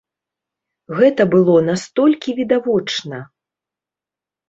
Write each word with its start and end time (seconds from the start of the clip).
Гэта 1.01 1.27
было 1.35 1.55
настолькі 1.69 2.37
відавочна! 2.43 3.25